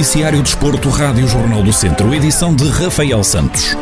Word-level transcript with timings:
Noticiário 0.00 0.42
Desporto, 0.42 0.88
Rádio 0.88 1.28
Jornal 1.28 1.62
do 1.62 1.74
Centro, 1.74 2.14
edição 2.14 2.56
de 2.56 2.66
Rafael 2.70 3.22
Santos. 3.22 3.76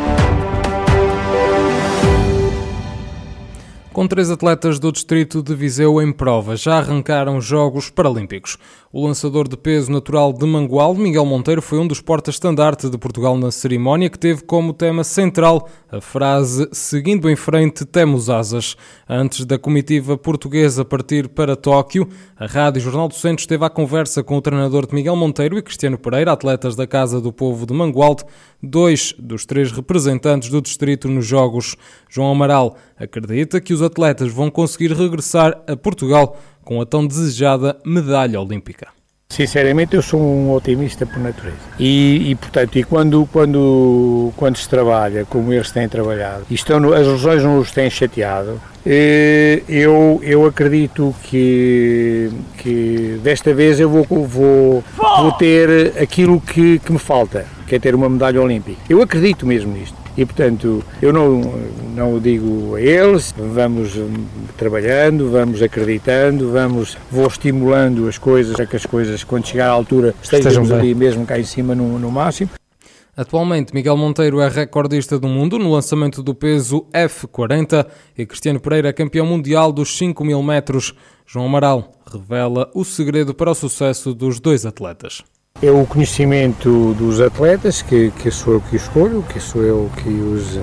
Com 3.92 4.08
três 4.08 4.28
atletas 4.28 4.80
do 4.80 4.90
distrito 4.90 5.40
de 5.44 5.54
Viseu 5.54 6.02
em 6.02 6.10
prova, 6.10 6.56
já 6.56 6.78
arrancaram 6.78 7.36
os 7.36 7.44
Jogos 7.44 7.88
Paralímpicos. 7.88 8.58
O 8.90 9.06
lançador 9.06 9.46
de 9.46 9.54
peso 9.54 9.92
natural 9.92 10.32
de 10.32 10.46
Mangualde, 10.46 10.98
Miguel 10.98 11.26
Monteiro, 11.26 11.60
foi 11.60 11.78
um 11.78 11.86
dos 11.86 12.00
portas-estandarte 12.00 12.88
de 12.88 12.96
Portugal 12.96 13.36
na 13.36 13.50
cerimónia, 13.50 14.08
que 14.08 14.18
teve 14.18 14.42
como 14.44 14.72
tema 14.72 15.04
central 15.04 15.68
a 15.92 16.00
frase 16.00 16.66
Seguindo 16.72 17.28
em 17.28 17.36
frente, 17.36 17.84
temos 17.84 18.30
asas. 18.30 18.78
Antes 19.06 19.44
da 19.44 19.58
comitiva 19.58 20.16
portuguesa 20.16 20.86
partir 20.86 21.28
para 21.28 21.54
Tóquio, 21.54 22.08
a 22.34 22.46
Rádio 22.46 22.80
Jornal 22.80 23.08
do 23.08 23.14
Centro 23.14 23.42
esteve 23.42 23.62
à 23.62 23.68
conversa 23.68 24.22
com 24.22 24.38
o 24.38 24.40
treinador 24.40 24.86
de 24.86 24.94
Miguel 24.94 25.16
Monteiro 25.16 25.58
e 25.58 25.62
Cristiano 25.62 25.98
Pereira, 25.98 26.32
atletas 26.32 26.74
da 26.74 26.86
Casa 26.86 27.20
do 27.20 27.30
Povo 27.30 27.66
de 27.66 27.74
Mangualde, 27.74 28.24
dois 28.62 29.14
dos 29.18 29.44
três 29.44 29.70
representantes 29.70 30.48
do 30.48 30.62
distrito 30.62 31.08
nos 31.08 31.26
Jogos. 31.26 31.76
João 32.08 32.30
Amaral 32.30 32.74
acredita 32.98 33.60
que 33.60 33.74
os 33.74 33.82
atletas 33.82 34.32
vão 34.32 34.50
conseguir 34.50 34.92
regressar 34.94 35.62
a 35.66 35.76
Portugal 35.76 36.38
com 36.68 36.82
a 36.82 36.84
tão 36.84 37.06
desejada 37.06 37.78
medalha 37.82 38.38
olímpica. 38.38 38.88
Sinceramente, 39.30 39.96
eu 39.96 40.02
sou 40.02 40.20
um 40.20 40.52
otimista 40.52 41.06
por 41.06 41.18
natureza. 41.18 41.56
E, 41.78 42.30
e, 42.30 42.34
portanto, 42.34 42.78
e 42.78 42.84
quando, 42.84 43.26
quando, 43.32 44.30
quando 44.36 44.58
se 44.58 44.68
trabalha 44.68 45.24
como 45.24 45.50
eles 45.50 45.70
têm 45.70 45.88
trabalhado, 45.88 46.44
e 46.50 46.54
estão, 46.54 46.92
as 46.92 47.06
lesões 47.06 47.42
não 47.42 47.58
os 47.58 47.70
têm 47.72 47.88
chateado, 47.88 48.60
eh, 48.84 49.62
eu, 49.66 50.20
eu 50.22 50.44
acredito 50.44 51.14
que, 51.22 52.30
que 52.58 53.18
desta 53.22 53.54
vez 53.54 53.80
eu 53.80 53.88
vou, 53.88 54.04
vou, 54.26 54.84
vou 54.94 55.32
ter 55.32 55.94
aquilo 55.98 56.38
que, 56.38 56.78
que 56.80 56.92
me 56.92 56.98
falta, 56.98 57.46
que 57.66 57.76
é 57.76 57.78
ter 57.78 57.94
uma 57.94 58.10
medalha 58.10 58.42
olímpica. 58.42 58.78
Eu 58.90 59.00
acredito 59.00 59.46
mesmo 59.46 59.72
nisto 59.72 59.97
e 60.18 60.26
portanto 60.26 60.84
eu 61.00 61.12
não, 61.12 61.40
não 61.94 62.14
o 62.14 62.20
digo 62.20 62.74
a 62.74 62.80
eles, 62.80 63.32
vamos 63.38 63.92
trabalhando, 64.56 65.30
vamos 65.30 65.62
acreditando, 65.62 66.50
vamos, 66.50 66.98
vou 67.08 67.28
estimulando 67.28 68.08
as 68.08 68.18
coisas 68.18 68.56
para 68.56 68.66
que 68.66 68.74
as 68.74 68.84
coisas 68.84 69.22
quando 69.22 69.46
chegar 69.46 69.68
à 69.68 69.70
altura 69.70 70.12
estejamos 70.20 70.72
ali 70.72 70.92
mesmo 70.92 71.24
cá 71.24 71.38
em 71.38 71.44
cima 71.44 71.72
no, 71.72 72.00
no 72.00 72.10
máximo. 72.10 72.50
Atualmente, 73.16 73.74
Miguel 73.74 73.96
Monteiro 73.96 74.40
é 74.40 74.48
recordista 74.48 75.18
do 75.18 75.28
mundo 75.28 75.58
no 75.58 75.72
lançamento 75.72 76.22
do 76.22 76.34
peso 76.34 76.86
F40 76.92 77.86
e 78.16 78.26
Cristiano 78.26 78.60
Pereira 78.60 78.88
é 78.88 78.92
campeão 78.92 79.26
mundial 79.26 79.72
dos 79.72 79.96
5 79.96 80.24
mil 80.24 80.42
metros. 80.42 80.94
João 81.26 81.46
Amaral 81.46 81.92
revela 82.12 82.70
o 82.74 82.84
segredo 82.84 83.34
para 83.34 83.50
o 83.50 83.54
sucesso 83.54 84.14
dos 84.14 84.38
dois 84.38 84.64
atletas. 84.64 85.24
É 85.60 85.70
o 85.70 85.84
conhecimento 85.84 86.94
dos 86.94 87.20
atletas, 87.20 87.82
que, 87.82 88.12
que 88.12 88.30
sou 88.30 88.54
eu 88.54 88.60
que 88.60 88.76
escolho, 88.76 89.24
que 89.28 89.40
sou 89.40 89.62
eu 89.62 89.90
que 89.96 90.08
os, 90.08 90.60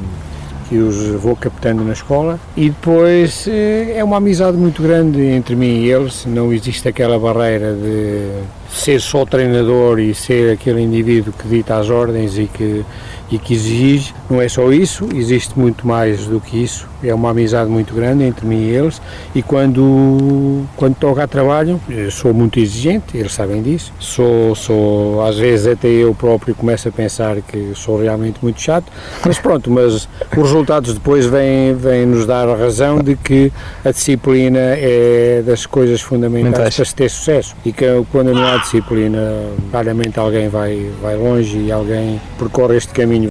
que 0.69 0.77
os 0.77 1.21
vou 1.21 1.35
captando 1.35 1.83
na 1.83 1.91
escola, 1.91 2.39
e 2.55 2.69
depois 2.69 3.45
eh, 3.47 3.95
é 3.97 4.03
uma 4.03 4.17
amizade 4.17 4.55
muito 4.55 4.81
grande 4.81 5.21
entre 5.21 5.53
mim 5.53 5.81
e 5.81 5.91
eles, 5.91 6.25
não 6.25 6.53
existe 6.53 6.87
aquela 6.87 7.19
barreira 7.19 7.73
de 7.73 8.41
ser 8.69 9.01
só 9.01 9.25
treinador 9.25 9.99
e 9.99 10.15
ser 10.15 10.53
aquele 10.53 10.81
indivíduo 10.81 11.33
que 11.33 11.45
dita 11.45 11.77
as 11.77 11.89
ordens 11.89 12.37
e 12.37 12.47
que 12.47 12.85
e 13.31 13.39
que 13.39 13.53
exige, 13.53 14.13
não 14.29 14.41
é 14.41 14.47
só 14.47 14.71
isso, 14.71 15.07
existe 15.15 15.57
muito 15.57 15.87
mais 15.87 16.25
do 16.27 16.39
que 16.39 16.61
isso, 16.61 16.87
é 17.03 17.13
uma 17.13 17.31
amizade 17.31 17.69
muito 17.69 17.93
grande 17.93 18.23
entre 18.23 18.45
mim 18.45 18.61
e 18.63 18.69
eles. 18.69 19.01
E 19.33 19.41
quando, 19.41 20.63
quando 20.75 20.95
toca 20.95 21.23
a 21.23 21.27
trabalho, 21.27 21.79
sou 22.11 22.33
muito 22.33 22.59
exigente, 22.59 23.17
eles 23.17 23.33
sabem 23.33 23.61
disso, 23.61 23.91
sou, 23.99 24.55
sou, 24.55 25.25
às 25.25 25.37
vezes 25.37 25.67
até 25.67 25.87
eu 25.87 26.13
próprio 26.13 26.55
começo 26.55 26.87
a 26.87 26.91
pensar 26.91 27.37
que 27.41 27.71
sou 27.75 27.99
realmente 27.99 28.39
muito 28.41 28.61
chato, 28.61 28.91
mas 29.25 29.39
pronto, 29.39 29.69
mas 29.71 30.07
os 30.35 30.43
resultados 30.43 30.93
depois 30.93 31.25
vêm, 31.25 31.73
vêm 31.73 32.05
nos 32.05 32.25
dar 32.25 32.47
a 32.47 32.55
razão 32.55 32.99
de 32.99 33.15
que 33.15 33.51
a 33.83 33.91
disciplina 33.91 34.59
é 34.59 35.43
das 35.45 35.65
coisas 35.65 36.01
fundamentais 36.01 36.75
para 36.75 36.85
se 36.85 36.95
ter 36.95 37.09
sucesso. 37.09 37.55
E 37.65 37.71
que 37.71 37.85
quando 38.11 38.33
não 38.33 38.45
há 38.45 38.57
disciplina, 38.57 39.19
claramente 39.71 40.19
alguém 40.19 40.49
vai, 40.49 40.89
vai 41.01 41.15
longe 41.15 41.57
e 41.57 41.71
alguém 41.71 42.19
percorre 42.37 42.77
este 42.77 42.93
caminho 42.93 43.24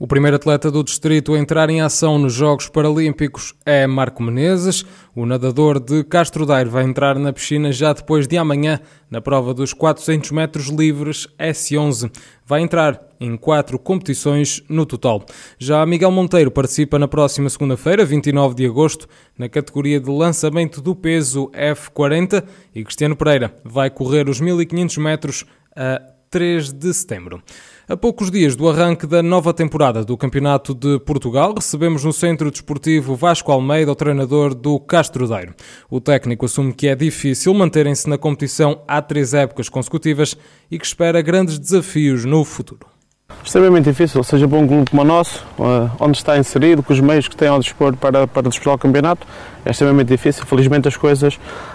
o 0.00 0.06
primeiro 0.06 0.36
atleta 0.36 0.70
do 0.70 0.82
distrito 0.82 1.34
a 1.34 1.38
entrar 1.38 1.68
em 1.68 1.82
ação 1.82 2.18
nos 2.18 2.32
Jogos 2.32 2.70
Paralímpicos 2.70 3.54
é 3.66 3.86
Marco 3.86 4.22
Menezes. 4.22 4.82
O 5.14 5.26
nadador 5.26 5.78
de 5.78 6.02
Castro 6.04 6.46
Daire 6.46 6.70
vai 6.70 6.84
entrar 6.84 7.18
na 7.18 7.34
piscina 7.34 7.70
já 7.70 7.92
depois 7.92 8.26
de 8.26 8.38
amanhã, 8.38 8.80
na 9.10 9.20
prova 9.20 9.52
dos 9.52 9.74
400 9.74 10.30
metros 10.30 10.68
livres 10.68 11.28
S11. 11.38 12.10
Vai 12.46 12.62
entrar 12.62 12.98
em 13.20 13.36
quatro 13.36 13.78
competições 13.78 14.62
no 14.70 14.86
total. 14.86 15.22
Já 15.58 15.84
Miguel 15.84 16.10
Monteiro 16.10 16.50
participa 16.50 16.98
na 16.98 17.06
próxima 17.06 17.50
segunda-feira, 17.50 18.02
29 18.02 18.54
de 18.54 18.64
agosto, 18.64 19.06
na 19.36 19.50
categoria 19.50 20.00
de 20.00 20.10
lançamento 20.10 20.80
do 20.80 20.96
peso 20.96 21.50
F40 21.50 22.42
e 22.74 22.82
Cristiano 22.84 23.14
Pereira 23.14 23.54
vai 23.62 23.90
correr 23.90 24.30
os 24.30 24.40
1500 24.40 24.96
metros 24.96 25.44
a 25.76 26.00
3 26.30 26.72
de 26.72 26.94
setembro. 26.94 27.42
A 27.90 27.96
poucos 27.96 28.30
dias 28.30 28.54
do 28.54 28.68
arranque 28.68 29.04
da 29.04 29.20
nova 29.20 29.52
temporada 29.52 30.04
do 30.04 30.16
Campeonato 30.16 30.72
de 30.72 31.00
Portugal, 31.00 31.52
recebemos 31.56 32.04
no 32.04 32.12
Centro 32.12 32.48
Desportivo 32.48 33.16
Vasco 33.16 33.50
Almeida, 33.50 33.90
o 33.90 33.96
treinador 33.96 34.54
do 34.54 34.78
Castro 34.78 35.26
Daire. 35.26 35.54
O 35.90 36.00
técnico 36.00 36.46
assume 36.46 36.72
que 36.72 36.86
é 36.86 36.94
difícil 36.94 37.52
manterem-se 37.52 38.08
na 38.08 38.16
competição 38.16 38.80
há 38.86 39.02
três 39.02 39.34
épocas 39.34 39.68
consecutivas 39.68 40.36
e 40.70 40.78
que 40.78 40.86
espera 40.86 41.20
grandes 41.20 41.58
desafios 41.58 42.24
no 42.24 42.44
futuro. 42.44 42.86
Extremamente 43.44 43.86
difícil, 43.86 44.22
seja 44.22 44.46
para 44.46 44.58
um 44.58 44.68
clube 44.68 44.88
como 44.88 45.02
o 45.02 45.04
nosso, 45.04 45.44
eh, 45.58 45.90
onde 45.98 46.16
está 46.16 46.38
inserido, 46.38 46.84
com 46.84 46.92
os 46.92 47.00
meios 47.00 47.26
que 47.26 47.34
tem 47.34 47.48
ao 47.48 47.58
dispor 47.58 47.96
para, 47.96 48.24
para 48.24 48.48
disputar 48.48 48.74
o 48.74 48.78
campeonato, 48.78 49.26
é 49.64 49.70
extremamente 49.72 50.08
difícil. 50.08 50.46
Felizmente 50.46 50.86
as 50.86 50.96
coisas 50.96 51.34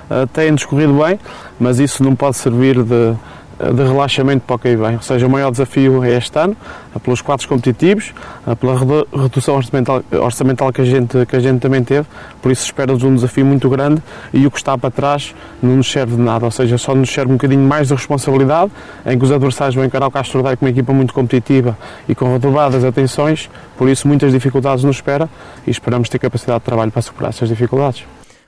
uh, 0.09 0.25
têm 0.27 0.55
discorrido 0.55 0.93
bem, 0.93 1.19
mas 1.59 1.79
isso 1.79 2.01
não 2.03 2.15
pode 2.15 2.37
servir 2.37 2.81
de, 2.83 3.15
de 3.59 3.83
relaxamento 3.83 4.43
para 4.45 4.55
o 4.55 4.59
que 4.59 4.67
aí 4.67 4.75
vem. 4.75 4.95
Ou 4.95 5.01
seja, 5.01 5.25
o 5.25 5.29
maior 5.29 5.51
desafio 5.51 6.03
é 6.03 6.17
este 6.17 6.37
ano, 6.37 6.55
é 6.95 6.99
pelos 6.99 7.21
quadros 7.21 7.45
competitivos, 7.45 8.13
é 8.45 8.55
pela 8.55 8.77
redução 8.77 9.55
orçamental, 9.55 10.03
orçamental 10.11 10.73
que, 10.73 10.81
a 10.81 10.85
gente, 10.85 11.25
que 11.25 11.35
a 11.35 11.39
gente 11.39 11.59
também 11.59 11.83
teve, 11.83 12.07
por 12.41 12.51
isso 12.51 12.65
espera-nos 12.65 13.03
um 13.03 13.15
desafio 13.15 13.45
muito 13.45 13.69
grande 13.69 14.01
e 14.33 14.45
o 14.45 14.51
que 14.51 14.57
está 14.57 14.77
para 14.77 14.91
trás 14.91 15.33
não 15.61 15.77
nos 15.77 15.89
serve 15.89 16.15
de 16.15 16.21
nada, 16.21 16.45
ou 16.45 16.51
seja, 16.51 16.77
só 16.77 16.93
nos 16.93 17.09
serve 17.09 17.31
um 17.31 17.35
bocadinho 17.35 17.61
mais 17.61 17.87
de 17.87 17.93
responsabilidade, 17.93 18.71
em 19.05 19.17
que 19.17 19.23
os 19.23 19.31
adversários 19.31 19.75
vão 19.75 19.85
encarar 19.85 20.07
o 20.07 20.11
Castro 20.11 20.43
Daire 20.43 20.57
com 20.57 20.65
uma 20.65 20.71
equipa 20.71 20.93
muito 20.93 21.13
competitiva 21.13 21.77
e 22.09 22.15
com 22.15 22.25
renovadas 22.37 22.83
atenções, 22.83 23.49
por 23.77 23.87
isso 23.87 24.07
muitas 24.07 24.31
dificuldades 24.31 24.83
nos 24.83 24.97
espera 24.97 25.29
e 25.65 25.71
esperamos 25.71 26.09
ter 26.09 26.19
capacidade 26.19 26.59
de 26.59 26.65
trabalho 26.65 26.91
para 26.91 27.01
superar 27.01 27.29
essas 27.29 27.47
dificuldades. 27.47 28.05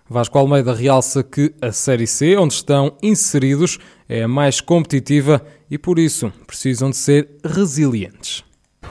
Vasco 0.10 0.38
Almeida 0.38 0.74
realça 0.74 1.22
que 1.22 1.54
a 1.62 1.72
Série 1.72 2.08
C, 2.08 2.38
onde 2.38 2.54
estão 2.54 2.94
inseridos, 3.04 3.78
é 4.08 4.24
a 4.24 4.28
mais 4.28 4.62
competitiva 4.62 5.42
e 5.70 5.78
por 5.78 6.00
isso 6.00 6.32
precisam 6.46 6.90
de 6.90 6.96
ser 6.96 7.28
resilientes. 7.44 8.44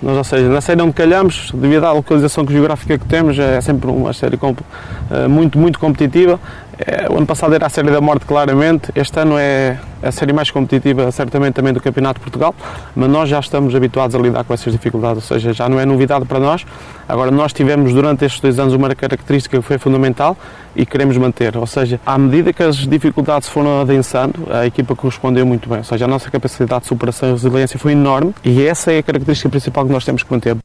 Nós, 0.02 0.16
ou 0.16 0.24
seja, 0.24 0.48
na 0.48 0.60
série 0.60 0.82
onde 0.82 0.92
calhamos, 0.92 1.50
devido 1.54 1.84
à 1.84 1.92
localização 1.92 2.46
geográfica 2.46 2.98
que 2.98 3.06
temos, 3.06 3.38
é 3.38 3.58
sempre 3.62 3.90
uma 3.90 4.12
série 4.12 4.38
eh, 5.10 5.26
muito, 5.26 5.58
muito 5.58 5.78
competitiva. 5.78 6.38
É, 6.78 7.10
o 7.10 7.16
ano 7.16 7.26
passado 7.26 7.54
era 7.54 7.66
a 7.66 7.70
série 7.70 7.90
da 7.90 8.00
morte, 8.00 8.26
claramente. 8.26 8.90
Este 8.94 9.18
ano 9.18 9.36
é 9.38 9.78
a 10.02 10.12
série 10.12 10.32
mais 10.32 10.50
competitiva, 10.50 11.10
certamente 11.10 11.54
também 11.54 11.72
do 11.72 11.80
Campeonato 11.80 12.20
de 12.20 12.24
Portugal. 12.24 12.54
Mas 12.94 13.08
nós 13.08 13.28
já 13.28 13.40
estamos 13.40 13.74
habituados 13.74 14.14
a 14.14 14.18
lidar 14.18 14.44
com 14.44 14.52
essas 14.52 14.72
dificuldades, 14.72 15.16
ou 15.16 15.22
seja, 15.22 15.54
já 15.54 15.68
não 15.68 15.80
é 15.80 15.86
novidade 15.86 16.26
para 16.26 16.38
nós. 16.38 16.66
Agora, 17.08 17.30
nós 17.30 17.52
tivemos 17.52 17.94
durante 17.94 18.26
estes 18.26 18.40
dois 18.40 18.58
anos 18.58 18.74
uma 18.74 18.94
característica 18.94 19.56
que 19.56 19.62
foi 19.62 19.78
fundamental 19.78 20.36
e 20.74 20.84
queremos 20.84 21.16
manter. 21.16 21.56
Ou 21.56 21.66
seja, 21.66 21.98
à 22.04 22.18
medida 22.18 22.52
que 22.52 22.62
as 22.62 22.76
dificuldades 22.76 23.48
foram 23.48 23.80
adensando, 23.80 24.46
a 24.50 24.66
equipa 24.66 24.94
correspondeu 24.94 25.46
muito 25.46 25.68
bem. 25.68 25.78
Ou 25.78 25.84
seja, 25.84 26.04
a 26.04 26.08
nossa 26.08 26.30
capacidade 26.30 26.82
de 26.82 26.88
superação 26.88 27.30
e 27.30 27.32
resiliência 27.32 27.78
foi 27.78 27.92
enorme 27.92 28.34
e 28.44 28.66
essa 28.66 28.92
é 28.92 28.98
a 28.98 29.02
característica 29.02 29.48
principal 29.48 29.86
que 29.86 29.92
nós 29.92 30.04
temos 30.04 30.22
que 30.22 30.30
manter. 30.30 30.56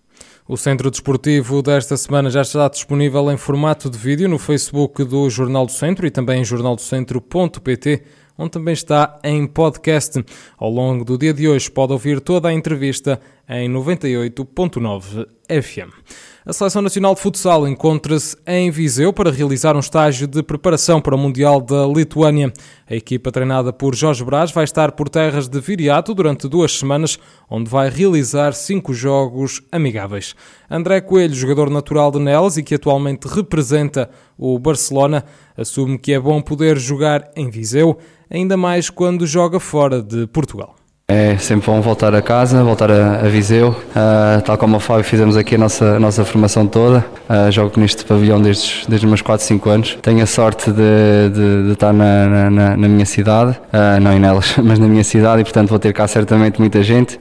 O 0.51 0.57
Centro 0.57 0.91
Desportivo 0.91 1.61
desta 1.61 1.95
semana 1.95 2.29
já 2.29 2.41
está 2.41 2.67
disponível 2.67 3.31
em 3.31 3.37
formato 3.37 3.89
de 3.89 3.97
vídeo 3.97 4.27
no 4.27 4.37
Facebook 4.37 5.01
do 5.05 5.29
Jornal 5.29 5.65
do 5.65 5.71
Centro 5.71 6.05
e 6.05 6.11
também 6.11 6.41
em 6.41 6.43
jornaldocentro.pt, 6.43 8.03
onde 8.37 8.51
também 8.51 8.73
está 8.73 9.17
em 9.23 9.47
podcast. 9.47 10.21
Ao 10.57 10.69
longo 10.69 11.05
do 11.05 11.17
dia 11.17 11.33
de 11.33 11.47
hoje 11.47 11.71
pode 11.71 11.93
ouvir 11.93 12.19
toda 12.19 12.49
a 12.49 12.53
entrevista 12.53 13.17
em 13.47 13.71
98.9 13.71 15.25
FM. 15.47 15.93
A 16.43 16.51
Seleção 16.51 16.81
Nacional 16.81 17.13
de 17.13 17.21
Futsal 17.21 17.67
encontra-se 17.67 18.35
em 18.47 18.71
Viseu 18.71 19.13
para 19.13 19.29
realizar 19.29 19.75
um 19.75 19.79
estágio 19.79 20.25
de 20.25 20.41
preparação 20.41 20.99
para 20.99 21.13
o 21.13 21.17
Mundial 21.17 21.61
da 21.61 21.85
Lituânia. 21.85 22.51
A 22.89 22.95
equipa 22.95 23.31
treinada 23.31 23.71
por 23.71 23.93
Jorge 23.93 24.23
Brás 24.25 24.51
vai 24.51 24.63
estar 24.63 24.93
por 24.93 25.07
terras 25.07 25.47
de 25.47 25.59
Viriato 25.59 26.15
durante 26.15 26.49
duas 26.49 26.79
semanas, 26.79 27.19
onde 27.47 27.69
vai 27.69 27.91
realizar 27.91 28.53
cinco 28.53 28.91
jogos 28.91 29.61
amigáveis. 29.71 30.33
André 30.67 30.99
Coelho, 30.99 31.35
jogador 31.35 31.69
natural 31.69 32.09
de 32.09 32.17
Nelas 32.17 32.57
e 32.57 32.63
que 32.63 32.73
atualmente 32.73 33.27
representa 33.27 34.09
o 34.35 34.57
Barcelona, 34.57 35.23
assume 35.55 35.99
que 35.99 36.11
é 36.11 36.19
bom 36.19 36.41
poder 36.41 36.75
jogar 36.79 37.29
em 37.35 37.51
Viseu, 37.51 37.99
ainda 38.31 38.57
mais 38.57 38.89
quando 38.89 39.27
joga 39.27 39.59
fora 39.59 40.01
de 40.01 40.25
Portugal. 40.25 40.80
É 41.11 41.37
sempre 41.37 41.65
bom 41.65 41.81
voltar 41.81 42.15
a 42.15 42.21
casa, 42.21 42.63
voltar 42.63 42.89
a, 42.89 43.15
a 43.15 43.27
Viseu. 43.27 43.71
Uh, 43.71 44.41
tal 44.45 44.57
como 44.57 44.77
o 44.77 44.79
Fábio 44.79 45.03
fizemos 45.03 45.35
aqui 45.35 45.55
a 45.55 45.57
nossa, 45.57 45.97
a 45.97 45.99
nossa 45.99 46.23
formação 46.23 46.65
toda. 46.65 47.03
Uh, 47.29 47.51
jogo 47.51 47.77
neste 47.77 48.05
pavilhão 48.05 48.41
desde, 48.41 48.85
desde 48.87 49.05
os 49.05 49.09
meus 49.09 49.21
4, 49.21 49.45
5 49.45 49.69
anos. 49.69 49.97
Tenho 50.01 50.23
a 50.23 50.25
sorte 50.25 50.71
de, 50.71 51.29
de, 51.33 51.63
de 51.65 51.71
estar 51.73 51.91
na, 51.91 52.49
na, 52.49 52.77
na, 52.77 52.87
minha 52.87 53.05
cidade, 53.05 53.51
uh, 53.51 53.99
não 54.01 54.13
em 54.13 54.19
nelas, 54.19 54.55
mas 54.63 54.79
na 54.79 54.87
minha 54.87 55.03
cidade 55.03 55.41
e 55.41 55.43
portanto 55.43 55.67
vou 55.67 55.79
ter 55.79 55.91
cá 55.91 56.07
certamente 56.07 56.61
muita 56.61 56.81
gente. 56.81 57.19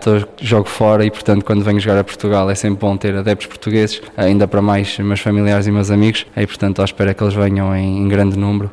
Tô, 0.00 0.24
jogo 0.40 0.68
fora 0.68 1.04
e 1.04 1.10
portanto 1.10 1.44
quando 1.44 1.64
venho 1.64 1.80
jogar 1.80 1.98
a 1.98 2.04
Portugal 2.04 2.48
é 2.48 2.54
sempre 2.54 2.78
bom 2.78 2.96
ter 2.96 3.16
adeptos 3.16 3.48
portugueses, 3.48 4.00
ainda 4.16 4.46
para 4.46 4.62
mais 4.62 5.00
meus 5.00 5.18
familiares 5.18 5.66
e 5.66 5.72
meus 5.72 5.90
amigos. 5.90 6.26
E 6.36 6.46
portanto 6.46 6.80
à 6.80 6.84
espera 6.84 7.12
que 7.12 7.24
eles 7.24 7.34
venham 7.34 7.74
em, 7.74 8.04
em 8.04 8.08
grande 8.08 8.38
número 8.38 8.70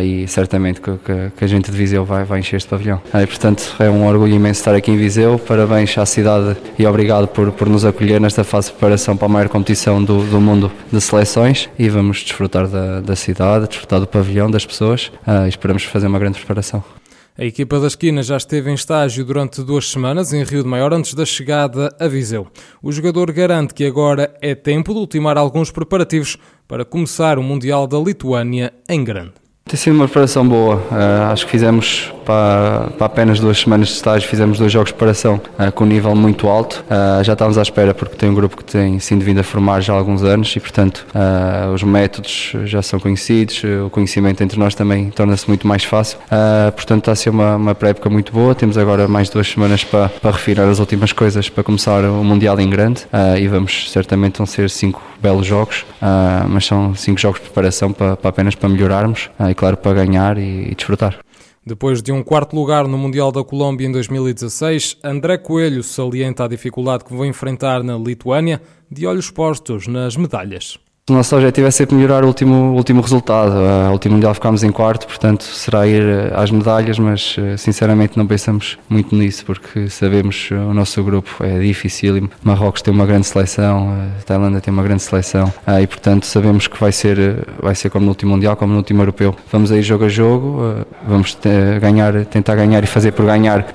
e 0.00 0.28
certamente 0.28 0.80
que, 0.80 0.92
que, 0.92 1.32
que, 1.36 1.44
a 1.44 1.48
gente 1.48 1.72
de 1.72 1.76
Viseu 1.76 2.04
vai, 2.04 2.22
vai 2.22 2.38
encher 2.38 2.56
este 2.56 2.68
pavilhão. 2.68 3.00
E 3.12 3.26
portanto 3.26 3.74
é 3.80 3.90
um 3.90 4.11
orgulho 4.12 4.34
imenso 4.34 4.60
estar 4.60 4.74
aqui 4.74 4.90
em 4.90 4.96
Viseu. 4.96 5.38
Parabéns 5.38 5.96
à 5.96 6.04
cidade 6.04 6.56
e 6.78 6.86
obrigado 6.86 7.26
por, 7.28 7.50
por 7.52 7.68
nos 7.68 7.84
acolher 7.84 8.20
nesta 8.20 8.44
fase 8.44 8.68
de 8.68 8.74
preparação 8.74 9.16
para 9.16 9.26
a 9.26 9.28
maior 9.28 9.48
competição 9.48 10.02
do, 10.02 10.24
do 10.24 10.40
mundo 10.40 10.70
de 10.92 11.00
seleções 11.00 11.68
e 11.78 11.88
vamos 11.88 12.18
desfrutar 12.18 12.68
da, 12.68 13.00
da 13.00 13.16
cidade, 13.16 13.68
desfrutar 13.68 14.00
do 14.00 14.06
pavilhão, 14.06 14.50
das 14.50 14.66
pessoas 14.66 15.10
uh, 15.26 15.48
esperamos 15.48 15.84
fazer 15.84 16.06
uma 16.06 16.18
grande 16.18 16.38
preparação. 16.38 16.84
A 17.38 17.46
equipa 17.46 17.80
da 17.80 17.86
esquina 17.86 18.22
já 18.22 18.36
esteve 18.36 18.70
em 18.70 18.74
estágio 18.74 19.24
durante 19.24 19.62
duas 19.62 19.90
semanas 19.90 20.34
em 20.34 20.44
Rio 20.44 20.62
de 20.62 20.68
Maior 20.68 20.92
antes 20.92 21.14
da 21.14 21.24
chegada 21.24 21.94
a 21.98 22.06
Viseu. 22.06 22.46
O 22.82 22.92
jogador 22.92 23.32
garante 23.32 23.72
que 23.72 23.86
agora 23.86 24.34
é 24.42 24.54
tempo 24.54 24.92
de 24.92 24.98
ultimar 24.98 25.38
alguns 25.38 25.70
preparativos 25.70 26.36
para 26.68 26.84
começar 26.84 27.38
o 27.38 27.42
Mundial 27.42 27.86
da 27.86 27.98
Lituânia 27.98 28.74
em 28.86 29.02
grande. 29.02 29.32
Tem 29.64 29.78
sido 29.78 29.94
uma 29.94 30.04
preparação 30.04 30.46
boa. 30.46 30.76
Uh, 30.76 31.32
acho 31.32 31.46
que 31.46 31.52
fizemos 31.52 32.12
para, 32.24 32.88
para, 32.98 33.06
apenas 33.06 33.40
duas 33.40 33.58
semanas 33.58 33.88
de 33.88 33.94
estágio, 33.94 34.28
fizemos 34.28 34.58
dois 34.58 34.72
jogos 34.72 34.88
de 34.88 34.94
preparação 34.94 35.40
uh, 35.58 35.70
com 35.72 35.84
um 35.84 35.86
nível 35.86 36.14
muito 36.14 36.48
alto. 36.48 36.84
Uh, 36.88 37.22
já 37.22 37.32
estávamos 37.32 37.58
à 37.58 37.62
espera 37.62 37.94
porque 37.94 38.16
tem 38.16 38.28
um 38.28 38.34
grupo 38.34 38.56
que 38.56 38.64
tem 38.64 38.98
sido 38.98 39.24
vindo 39.24 39.40
a 39.40 39.42
formar 39.42 39.80
já 39.80 39.92
há 39.92 39.96
alguns 39.96 40.22
anos 40.22 40.54
e, 40.56 40.60
portanto, 40.60 41.06
os 41.74 41.82
métodos 41.82 42.54
já 42.64 42.82
são 42.82 42.98
conhecidos, 42.98 43.62
o 43.84 43.90
conhecimento 43.90 44.42
entre 44.42 44.58
nós 44.58 44.74
também 44.74 45.10
torna-se 45.10 45.46
muito 45.48 45.66
mais 45.66 45.84
fácil. 45.84 46.18
portanto, 46.74 47.00
está 47.00 47.12
a 47.12 47.16
ser 47.16 47.30
uma, 47.30 47.56
uma 47.56 47.74
pré-época 47.74 48.08
muito 48.08 48.32
boa. 48.32 48.54
Temos 48.54 48.76
agora 48.78 49.08
mais 49.08 49.28
duas 49.28 49.48
semanas 49.48 49.84
para, 49.84 50.08
para 50.08 50.30
refinar 50.30 50.68
as 50.68 50.78
últimas 50.78 51.12
coisas 51.12 51.48
para 51.48 51.62
começar 51.62 52.04
o 52.04 52.24
Mundial 52.24 52.58
em 52.60 52.68
grande 52.68 53.06
e 53.38 53.46
vamos 53.48 53.90
certamente 53.90 54.38
vão 54.38 54.46
ser 54.46 54.70
cinco 54.70 55.02
belos 55.20 55.46
jogos, 55.46 55.84
mas 56.48 56.66
são 56.66 56.94
cinco 56.94 57.20
jogos 57.20 57.40
de 57.40 57.46
preparação 57.46 57.92
para, 57.92 58.16
para 58.16 58.30
apenas 58.30 58.54
para 58.54 58.68
melhorarmos 58.68 59.30
e, 59.48 59.54
claro, 59.54 59.76
para 59.76 59.92
ganhar 60.04 60.38
e, 60.38 60.70
e 60.70 60.74
desfrutar. 60.74 61.16
Depois 61.64 62.02
de 62.02 62.10
um 62.10 62.24
quarto 62.24 62.56
lugar 62.56 62.88
no 62.88 62.98
Mundial 62.98 63.30
da 63.30 63.44
Colômbia 63.44 63.86
em 63.86 63.92
2016, 63.92 64.98
André 65.04 65.38
Coelho 65.38 65.84
salienta 65.84 66.44
a 66.44 66.48
dificuldade 66.48 67.04
que 67.04 67.14
vão 67.14 67.24
enfrentar 67.24 67.84
na 67.84 67.96
Lituânia, 67.96 68.60
de 68.90 69.06
olhos 69.06 69.30
postos 69.30 69.86
nas 69.86 70.16
medalhas. 70.16 70.76
O 71.10 71.14
nosso 71.14 71.34
objetivo 71.34 71.66
é 71.66 71.70
sempre 71.72 71.96
melhorar 71.96 72.22
o 72.22 72.28
último, 72.28 72.76
último 72.76 73.02
resultado. 73.02 73.56
O 73.88 73.90
último 73.90 74.14
Mundial 74.14 74.32
ficámos 74.34 74.62
em 74.62 74.70
quarto, 74.70 75.04
portanto 75.08 75.42
será 75.42 75.84
ir 75.84 76.00
eh, 76.00 76.32
às 76.32 76.48
medalhas, 76.52 76.96
mas 76.96 77.34
eh, 77.36 77.56
sinceramente 77.56 78.16
não 78.16 78.24
pensamos 78.24 78.78
muito 78.88 79.12
nisso 79.16 79.44
porque 79.44 79.90
sabemos 79.90 80.48
eh, 80.52 80.54
o 80.54 80.72
nosso 80.72 81.02
grupo 81.02 81.42
é 81.42 81.58
difícil. 81.58 82.30
Marrocos 82.44 82.82
tem 82.82 82.94
uma 82.94 83.04
grande 83.04 83.26
seleção, 83.26 83.98
Tailândia 84.24 84.60
tem 84.60 84.72
uma 84.72 84.84
grande 84.84 85.02
seleção 85.02 85.52
e 85.82 85.86
portanto 85.88 86.24
sabemos 86.24 86.68
que 86.68 86.78
vai 86.78 86.92
ser, 86.92 87.48
vai 87.60 87.74
ser 87.74 87.90
como 87.90 88.04
no 88.04 88.12
último 88.12 88.30
Mundial, 88.30 88.54
como 88.54 88.70
no 88.70 88.78
último 88.78 89.02
Europeu. 89.02 89.34
Vamos 89.50 89.72
aí 89.72 89.82
jogo 89.82 90.04
a 90.04 90.08
jogo, 90.08 90.84
vamos 91.04 91.36
ganhar, 91.80 92.24
tentar 92.26 92.54
ganhar 92.54 92.84
e 92.84 92.86
fazer 92.86 93.10
por 93.10 93.26
ganhar 93.26 93.66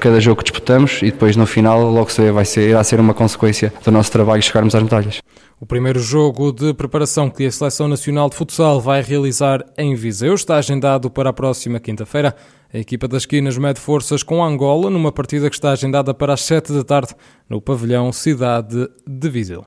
cada 0.00 0.20
jogo 0.20 0.38
que 0.38 0.50
disputamos 0.50 1.02
e 1.02 1.12
depois 1.12 1.36
no 1.36 1.46
final 1.46 1.88
logo 1.88 2.10
se 2.10 2.20
vê, 2.20 2.32
vai 2.32 2.44
ser, 2.44 2.68
irá 2.70 2.82
ser 2.82 2.98
uma 2.98 3.14
consequência 3.14 3.72
do 3.84 3.92
nosso 3.92 4.10
trabalho 4.10 4.42
chegarmos 4.42 4.74
às 4.74 4.82
medalhas. 4.82 5.20
O 5.64 5.66
primeiro 5.66 5.98
jogo 5.98 6.52
de 6.52 6.74
preparação 6.74 7.30
que 7.30 7.46
a 7.46 7.50
Seleção 7.50 7.88
Nacional 7.88 8.28
de 8.28 8.36
Futsal 8.36 8.82
vai 8.82 9.00
realizar 9.00 9.64
em 9.78 9.94
Viseu 9.94 10.34
está 10.34 10.56
agendado 10.56 11.10
para 11.10 11.30
a 11.30 11.32
próxima 11.32 11.80
quinta-feira. 11.80 12.36
A 12.70 12.76
equipa 12.76 13.08
das 13.08 13.22
esquinas 13.22 13.56
mede 13.56 13.80
forças 13.80 14.22
com 14.22 14.44
Angola 14.44 14.90
numa 14.90 15.10
partida 15.10 15.48
que 15.48 15.56
está 15.56 15.70
agendada 15.70 16.12
para 16.12 16.34
as 16.34 16.42
7 16.42 16.70
da 16.70 16.84
tarde 16.84 17.14
no 17.48 17.62
pavilhão 17.62 18.12
Cidade 18.12 18.90
de 19.08 19.30
Viseu. 19.30 19.62